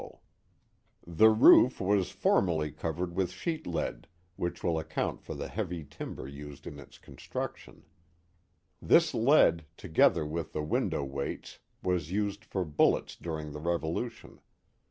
ISO 0.01 0.03
The 0.03 0.07
Mohawk 0.07 0.17
Valley 0.17 1.15
The 1.15 1.29
roof 1.69 1.79
was 1.79 2.09
formerly 2.09 2.71
covered 2.71 3.13
with 3.15 3.31
sheet 3.31 3.67
lead, 3.67 4.07
which 4.35 4.63
will 4.63 4.79
account 4.79 5.21
for 5.21 5.35
the 5.35 5.47
heavy 5.47 5.83
timber 5.83 6.27
used 6.27 6.65
in 6.65 6.79
its 6.79 6.97
construction. 6.97 7.85
This 8.81 9.13
lead, 9.13 9.65
together 9.77 10.25
with 10.25 10.53
the 10.53 10.63
window 10.63 11.03
weights, 11.03 11.59
was 11.83 12.11
used 12.11 12.43
for 12.43 12.65
bullets 12.65 13.15
during 13.15 13.51
the 13.51 13.59
Revolution. 13.61 14.41